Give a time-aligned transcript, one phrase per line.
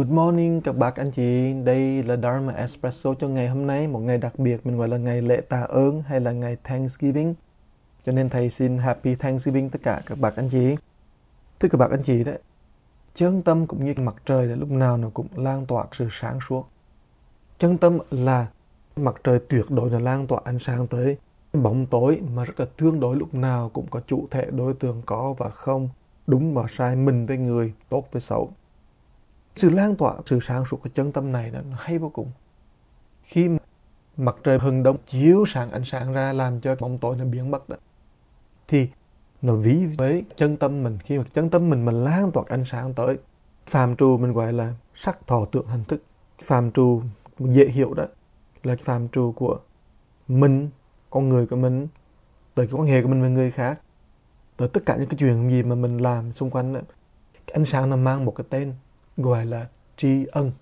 [0.00, 3.98] Good morning các bác anh chị, đây là Dharma Espresso cho ngày hôm nay, một
[3.98, 7.34] ngày đặc biệt mình gọi là ngày lễ tạ ơn hay là ngày Thanksgiving.
[8.06, 10.76] Cho nên thầy xin Happy Thanksgiving tất cả các bác anh chị.
[11.60, 12.38] Thưa các bác anh chị đấy,
[13.14, 16.38] chân tâm cũng như mặt trời là lúc nào nó cũng lan tỏa sự sáng
[16.48, 16.66] suốt.
[17.58, 18.46] Chân tâm là
[18.96, 21.16] mặt trời tuyệt đối là lan tỏa ánh sáng tới
[21.52, 25.02] bóng tối mà rất là tương đối lúc nào cũng có chủ thể đối tượng
[25.06, 25.88] có và không,
[26.26, 28.50] đúng và sai, mình với người, tốt với xấu
[29.60, 32.30] sự lan tỏa sự sáng suốt của chân tâm này nó hay vô cùng.
[33.22, 33.50] Khi
[34.16, 37.50] mặt trời hừng đông, chiếu sáng ánh sáng ra làm cho bóng tối nó biến
[37.50, 37.76] mất đó,
[38.68, 38.88] thì
[39.42, 40.98] nó ví với chân tâm mình.
[41.04, 43.18] Khi mà chân tâm mình mà lan tỏa ánh sáng tới,
[43.66, 46.02] phàm trù mình gọi là sắc thọ tượng hình thức.
[46.42, 47.02] Phàm trù
[47.38, 48.04] dễ hiểu đó
[48.62, 49.58] là phàm trù của
[50.28, 50.70] mình,
[51.10, 51.88] con người của mình,
[52.54, 53.80] tới cái quan hệ của mình với người khác,
[54.56, 56.80] tới tất cả những cái chuyện gì mà mình làm xung quanh đó.
[57.46, 58.74] Cái ánh sáng nó mang một cái tên
[59.22, 60.52] gọi là tri ân,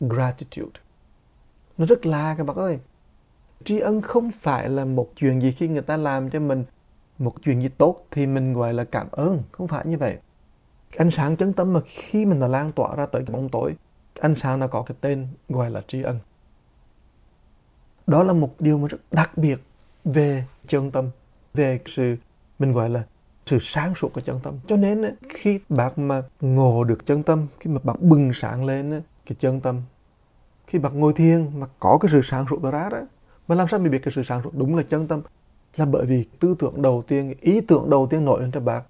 [0.00, 0.80] gratitude.
[1.78, 2.78] Nó rất lạ các bạn ơi.
[3.64, 6.64] Tri ân không phải là một chuyện gì khi người ta làm cho mình
[7.18, 9.42] một chuyện gì tốt thì mình gọi là cảm ơn.
[9.52, 10.18] Không phải như vậy.
[10.96, 13.74] Ánh sáng chân tâm mà khi mình nó lan tỏa ra tới cái bóng tối,
[14.20, 16.18] ánh sáng nó có cái tên gọi là tri ân.
[18.06, 19.58] Đó là một điều mà rất đặc biệt
[20.04, 21.10] về chân tâm,
[21.54, 22.16] về sự,
[22.58, 23.02] mình gọi là
[23.46, 24.54] sự sáng suốt của chân tâm.
[24.66, 29.02] Cho nên khi bạn mà ngộ được chân tâm, khi mà bạn bừng sáng lên
[29.26, 29.82] cái chân tâm,
[30.66, 33.00] khi bạn ngồi thiền mà có cái sự sáng suốt đó ra đó,
[33.48, 35.20] mà làm sao mình biết cái sự sáng suốt đúng là chân tâm?
[35.76, 38.82] Là bởi vì tư tưởng đầu tiên, ý tưởng đầu tiên nổi lên cho bạn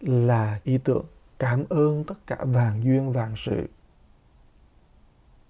[0.00, 1.04] là ý tưởng
[1.38, 3.66] cảm ơn tất cả vàng duyên vàng sự.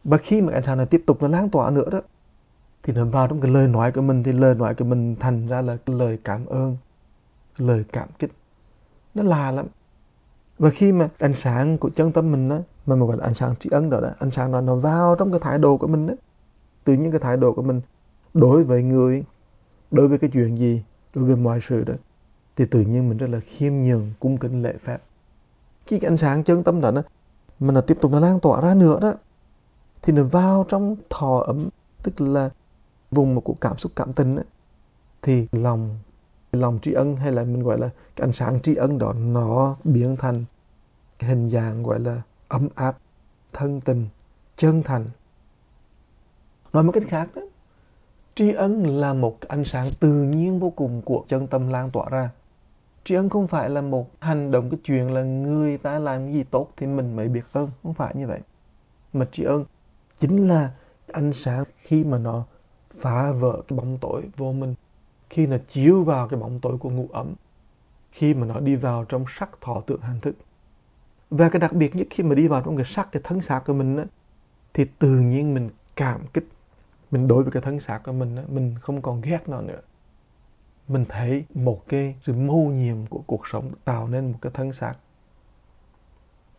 [0.05, 2.01] Và khi mà ánh sáng này tiếp tục nó lan tỏa nữa đó,
[2.83, 5.47] thì nó vào trong cái lời nói của mình, thì lời nói của mình thành
[5.47, 6.77] ra là cái lời cảm ơn
[7.59, 8.31] lời cảm kích.
[9.15, 9.67] Nó là lắm.
[10.59, 13.35] Và khi mà ánh sáng của chân tâm mình đó mà mình gọi là ánh
[13.35, 15.87] sáng tri ân đó, đó ánh sáng đó nó vào trong cái thái độ của
[15.87, 16.15] mình đó
[16.85, 17.81] từ những cái thái độ của mình
[18.35, 19.25] đối với người
[19.91, 20.83] đối với cái chuyện gì
[21.15, 21.95] đối với mọi sự đó
[22.57, 24.99] thì tự nhiên mình rất là khiêm nhường cung kính lễ phép.
[25.87, 27.03] Khi cái ánh sáng chân tâm đó nó
[27.61, 29.15] mà nó tiếp tục nó lan tỏa ra nữa đó
[30.03, 31.69] thì nó vào trong thò ấm
[32.03, 32.51] tức là
[33.11, 34.43] vùng mà của cảm xúc cảm tình đó,
[35.23, 35.99] thì lòng
[36.57, 39.77] lòng tri ân hay là mình gọi là cái ánh sáng tri ân đó nó
[39.85, 40.45] biến thành
[41.19, 42.99] cái hình dạng gọi là ấm áp,
[43.53, 44.09] thân tình,
[44.57, 45.07] chân thành.
[46.73, 47.43] Nói một cách khác đó,
[48.35, 52.07] tri ân là một ánh sáng tự nhiên vô cùng của chân tâm lan tỏa
[52.11, 52.31] ra.
[53.05, 56.45] Tri ân không phải là một hành động, cái chuyện là người ta làm gì
[56.45, 58.41] tốt thì mình mới biết ơn không phải như vậy.
[59.13, 59.65] Mà tri ân
[60.17, 60.71] chính là
[61.13, 62.45] ánh sáng khi mà nó
[63.01, 64.75] phá vỡ cái bóng tối vô minh
[65.35, 67.35] khi nó chiếu vào cái bóng tối của ngủ ấm
[68.13, 70.37] khi mà nó đi vào trong sắc thọ tượng hành thức.
[71.31, 73.63] Và cái đặc biệt nhất khi mà đi vào trong cái sắc cái thân xác
[73.67, 74.05] của mình á,
[74.75, 76.49] thì tự nhiên mình cảm kích.
[77.11, 79.81] Mình đối với cái thân xác của mình á, mình không còn ghét nó nữa.
[80.89, 84.73] Mình thấy một cái sự mâu nhiệm của cuộc sống tạo nên một cái thân
[84.73, 84.95] xác.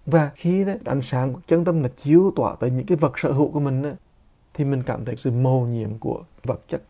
[0.05, 3.19] Và khi đó ánh sáng của chân tâm là chiếu tỏa tới những cái vật
[3.19, 3.93] sở hữu của mình á,
[4.53, 6.83] thì mình cảm thấy sự mâu nhiệm của vật chất.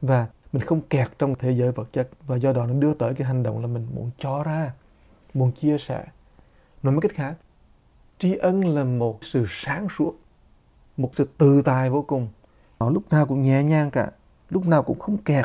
[0.00, 3.14] Và mình không kẹt trong thế giới vật chất và do đó nó đưa tới
[3.14, 4.72] cái hành động là mình muốn cho ra,
[5.34, 6.04] muốn chia sẻ.
[6.82, 7.34] Nói một cách khác,
[8.18, 10.14] tri ân là một sự sáng suốt,
[10.96, 12.28] một sự tự tài vô cùng.
[12.80, 14.10] Nó lúc nào cũng nhẹ nhàng cả,
[14.50, 15.44] lúc nào cũng không kẹt,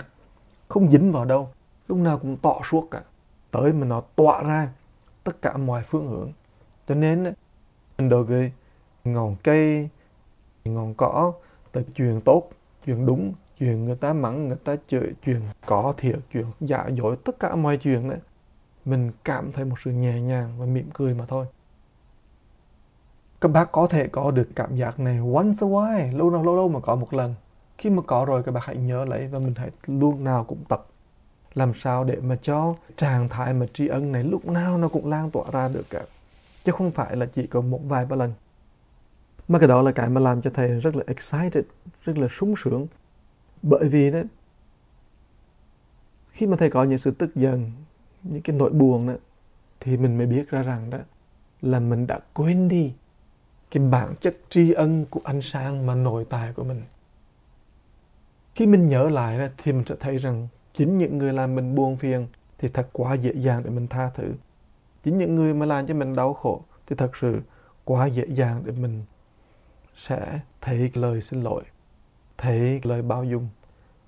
[0.68, 1.50] không dính vào đâu,
[1.88, 3.02] lúc nào cũng tỏ suốt cả.
[3.52, 4.70] Tới mà nó tỏa ra
[5.24, 6.32] tất cả mọi phương hướng.
[6.88, 7.34] Cho nên,
[7.98, 8.52] mình đối với
[9.04, 9.90] ngọn cây,
[10.66, 11.34] ngọn cỏ,
[11.72, 12.50] tới chuyện tốt,
[12.86, 17.18] chuyện đúng chuyện người ta mắng, người ta chửi, chuyện có thiệt, chuyện giả dối,
[17.26, 18.20] tất cả mọi chuyện đấy,
[18.86, 21.46] mình cảm thấy một sự nhẹ nhàng và mỉm cười mà thôi.
[23.42, 26.56] Các bác có thể có được cảm giác này once a while, lâu nào lâu
[26.56, 27.36] lâu mà có một lần.
[27.78, 30.64] Khi mà có rồi, các bác hãy nhớ lấy và mình hãy luôn nào cũng
[30.70, 30.86] tập.
[31.54, 35.10] Làm sao để mà cho trạng thái mà tri ân này lúc nào nó cũng
[35.10, 36.02] lan tỏa ra được cả,
[36.64, 38.34] chứ không phải là chỉ có một vài ba lần.
[39.48, 41.64] Mà cái đó là cái mà làm cho thầy rất là excited,
[42.04, 42.88] rất là sung sướng
[43.62, 44.20] bởi vì đó
[46.30, 47.72] khi mà thầy có những sự tức giận
[48.24, 49.14] những cái nỗi buồn đó
[49.80, 50.98] thì mình mới biết ra rằng đó
[51.62, 52.94] là mình đã quên đi
[53.72, 56.82] cái bản chất tri ân của ánh sáng mà nội tại của mình.
[58.56, 61.76] Khi mình nhớ lại đó, thì mình sẽ thấy rằng chính những người làm mình
[61.76, 62.28] buồn phiền
[62.58, 64.34] thì thật quá dễ dàng để mình tha thứ.
[65.04, 67.40] Chính những người mà làm cho mình đau khổ thì thật sự
[67.86, 69.04] quá dễ dàng để mình
[69.96, 71.64] sẽ thấy lời xin lỗi
[72.38, 73.48] thấy lời bao dung.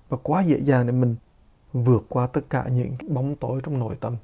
[0.08, 1.16] Và quá dễ dàng để mình
[1.72, 4.16] vượt qua tất cả những bóng tối trong nội tâm.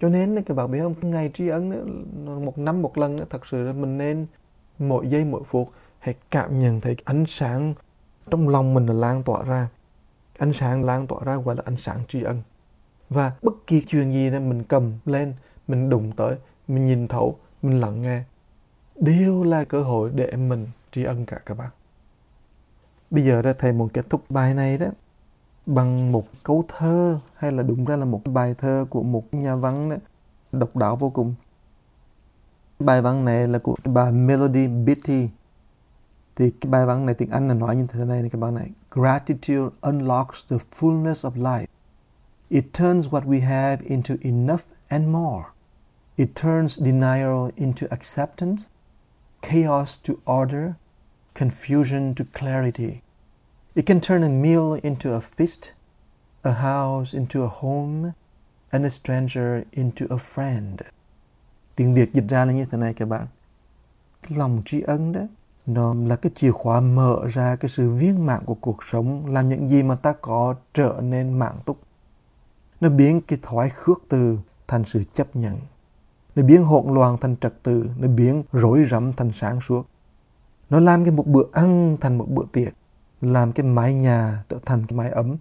[0.00, 3.62] Cho nên các bạn biết không, ngày tri ân một năm một lần thật sự
[3.62, 4.26] là mình nên
[4.78, 7.74] mỗi giây mỗi phút hãy cảm nhận thấy ánh sáng
[8.30, 9.68] trong lòng mình là lan tỏa ra.
[10.38, 12.42] Ánh sáng lan tỏa ra gọi là ánh sáng tri ân.
[13.10, 15.34] Và bất kỳ chuyện gì nên mình cầm lên,
[15.68, 16.36] mình đụng tới,
[16.68, 18.22] mình nhìn thấu, mình lắng nghe,
[18.96, 21.70] đều là cơ hội để mình tri ân cả các bạn
[23.10, 24.86] bây giờ ra thầy muốn kết thúc bài này đó
[25.66, 29.56] bằng một câu thơ hay là đúng ra là một bài thơ của một nhà
[29.56, 29.96] văn đó,
[30.52, 31.34] độc đáo vô cùng.
[32.78, 35.28] Bài văn này là của bà Melody Beatty.
[36.36, 38.54] Thì cái bài văn này tiếng Anh là nói như thế này này các bạn
[38.54, 38.70] này.
[38.90, 41.66] Gratitude unlocks the fullness of life.
[42.48, 45.44] It turns what we have into enough and more.
[46.16, 48.62] It turns denial into acceptance.
[49.42, 50.72] Chaos to order
[51.34, 53.00] confusion to clarity
[53.74, 55.70] It can turn a meal into a feast,
[56.42, 58.12] a house into a home,
[58.72, 60.76] and a stranger into a friend.
[61.76, 63.26] Tiếng Việt dịch ra là như thế này các bạn.
[64.22, 65.20] Cái lòng tri ân đó,
[65.66, 69.48] nó là cái chìa khóa mở ra cái sự viên mãn của cuộc sống, làm
[69.48, 71.78] những gì mà ta có trở nên mãn túc.
[72.80, 74.38] Nó biến cái thói khước từ
[74.68, 75.56] thành sự chấp nhận.
[76.34, 79.86] Nó biến hỗn loạn thành trật tự, nó biến rối rắm thành sáng suốt.
[80.70, 82.72] Nó làm cái một bữa ăn thành một bữa tiệc
[83.20, 85.36] làm cái mái nhà trở thành cái mái ấm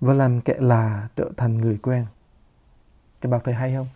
[0.00, 2.06] và làm kẻ là trở thành người quen.
[3.20, 3.86] Các bạn thấy hay không?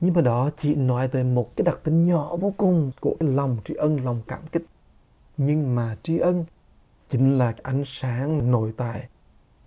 [0.00, 3.56] Nhưng mà đó chỉ nói về một cái đặc tính nhỏ vô cùng của lòng
[3.64, 4.66] tri ân, lòng cảm kích.
[5.36, 6.44] Nhưng mà tri ân
[7.08, 9.08] chính là ánh sáng nội tại,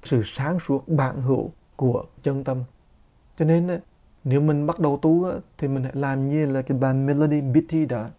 [0.03, 2.63] sự sáng suốt bạn hữu của chân tâm.
[3.39, 3.79] Cho nên
[4.23, 7.85] nếu mình bắt đầu tu thì mình hãy làm như là cái bài Melody Beatty
[7.85, 8.09] đó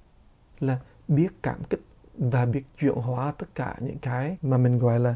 [0.60, 0.78] là
[1.08, 1.80] biết cảm kích
[2.20, 5.14] và biết chuyển hóa tất cả những cái mà mình, gọi là,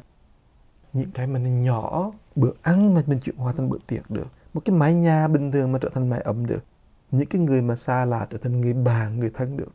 [0.93, 4.27] những cái mà mình nhỏ, bữa ăn mà mình chuyển hóa thành bữa tiệc được,
[4.55, 6.65] một cái mái nhà bình thường mà trở thành mái ấm được,
[7.11, 9.73] những cái người mà xa lạ trở thành người bạn, người thân được.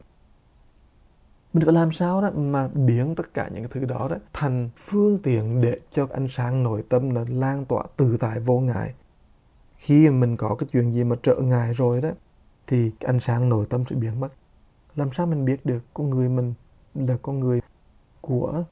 [1.54, 4.70] Mình phải làm sao đó mà biến tất cả những cái thứ đó đó thành
[4.76, 8.94] phương tiện để cho ánh sáng nội tâm là lan tỏa từ tại vô ngại.
[9.78, 12.10] Khi mình có cái chuyện gì mà trợ ngại rồi đó,
[12.68, 14.30] thì cái ánh sáng nội tâm sẽ biến mất.
[14.96, 16.54] Làm sao mình biết được con người mình
[17.08, 17.62] là con người
[18.22, 18.64] của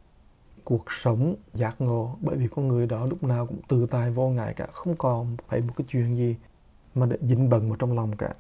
[0.64, 2.16] cuộc sống giác ngộ.
[2.22, 5.38] Bởi vì con người đó lúc nào cũng tự tài vô ngại cả, không còn
[5.48, 6.36] phải một cái chuyện gì
[6.96, 8.34] mà để dính bẩn vào trong lòng cả.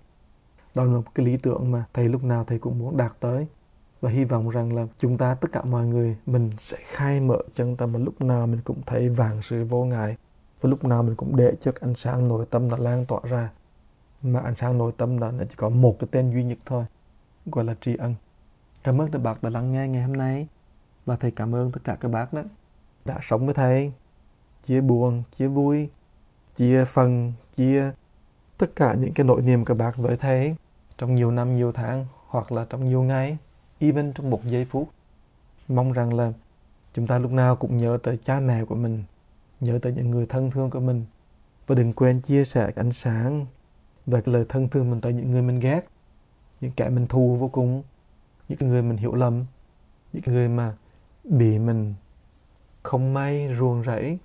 [0.75, 3.48] Đó là một cái lý tưởng mà thầy lúc nào thầy cũng muốn đạt tới.
[4.01, 7.38] Và hy vọng rằng là chúng ta, tất cả mọi người, mình sẽ khai mở
[7.54, 10.18] chân tâm và lúc nào mình cũng thấy vàng sự vô ngại.
[10.62, 13.50] Và lúc nào mình cũng để cho ánh sáng nội tâm nó lan tỏa ra.
[14.22, 16.86] Mà ánh sáng nội tâm đó nó chỉ có một cái tên duy nhất thôi,
[17.45, 18.16] gọi là tri ân.
[18.84, 20.48] Cảm ơn các bạn đã lắng nghe ngày hôm nay
[21.06, 22.42] và thầy cảm ơn tất cả các bác đó
[23.06, 23.92] đã sống với thầy,
[24.64, 25.90] chia buồn, chia vui,
[26.56, 27.92] chia phần, chia
[28.58, 30.56] tất cả những cái nỗi niềm các bác với thầy
[30.98, 33.38] trong nhiều năm, nhiều tháng hoặc là trong nhiều ngày,
[33.80, 34.90] even trong một giây phút.
[35.68, 36.34] Mong rằng là
[36.94, 39.04] chúng ta lúc nào cũng nhớ tới cha mẹ của mình,
[39.60, 41.06] nhớ tới những người thân thương của mình.
[41.68, 43.46] Và đừng quên chia sẻ ánh sáng
[44.06, 45.82] và cái lời thân thương mình tới những người mình ghét,
[46.62, 47.84] những kẻ mình thù vô cùng
[48.50, 49.46] những người mình hiểu lầm,
[50.14, 50.76] những người mà
[51.24, 51.94] bị mình
[52.84, 54.18] không may, ruồng rẫy,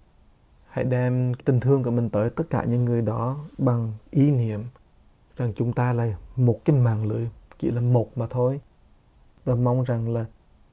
[0.69, 4.65] hãy đem tình thương của mình tới tất cả những người đó bằng ý niệm
[5.37, 7.29] rằng chúng ta là một cái mạng lưới,
[7.59, 8.61] chỉ là một mà thôi.
[9.45, 10.25] Và mong rằng là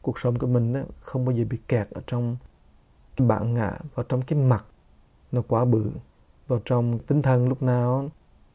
[0.02, 2.38] cuộc sống của mình đó không bao giờ bị kẹt ở trong
[3.18, 4.66] cái bản ngã, vào trong cái mặt
[5.32, 5.92] nó quá bự,
[6.48, 8.10] vào trong tinh thần lúc nào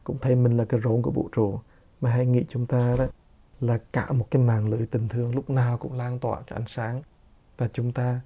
[0.05, 1.59] cũng thấy mình là cái rốn của vũ trụ.
[2.01, 3.07] Mà hãy nghĩ chúng ta đó
[3.67, 6.69] là cả một cái màn lưới tình thương lúc nào cũng lan tỏa cái ánh
[6.69, 7.03] sáng.
[7.59, 8.21] Và chúng ta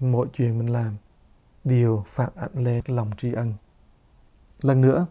[0.00, 0.96] mỗi chuyện mình làm,
[1.64, 3.54] đều phản ảnh lên cái lòng tri ân.
[4.60, 5.06] Lần nữa,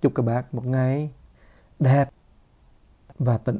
[0.00, 1.10] chúc các bác một ngày
[1.78, 2.10] đẹp
[3.18, 3.58] và tịnh